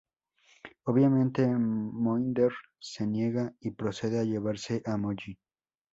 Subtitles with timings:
[0.85, 5.37] Obviamente Mohinder se niega y procede a llevarse a Molly.